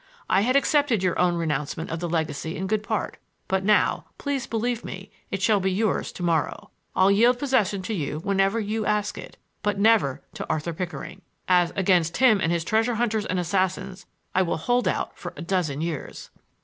I 0.27 0.41
had 0.41 0.55
accepted 0.55 1.03
your 1.03 1.19
own 1.19 1.35
renouncement 1.35 1.91
of 1.91 1.99
the 1.99 2.09
legacy 2.09 2.57
in 2.57 2.65
good 2.65 2.81
part, 2.81 3.17
but 3.47 3.63
now, 3.63 4.05
please 4.17 4.47
believe 4.47 4.83
me, 4.83 5.11
it 5.29 5.43
shall 5.43 5.59
be 5.59 5.71
yours 5.71 6.11
to 6.13 6.23
morrow. 6.23 6.71
I'll 6.95 7.11
yield 7.11 7.37
possession 7.37 7.83
to 7.83 7.93
you 7.93 8.17
whenever 8.21 8.59
you 8.59 8.83
ask 8.83 9.15
it,—but 9.19 9.77
never 9.77 10.23
to 10.33 10.49
Arthur 10.49 10.73
Pickering! 10.73 11.21
As 11.47 11.71
against 11.75 12.17
him 12.17 12.41
and 12.41 12.51
his 12.51 12.63
treasure 12.63 12.95
hunters 12.95 13.27
and 13.27 13.37
assassins 13.37 14.07
I 14.33 14.41
will 14.41 14.57
hold 14.57 14.87
out 14.87 15.19
for 15.19 15.33
a 15.37 15.43
dozen 15.43 15.81
years!" 15.81 16.31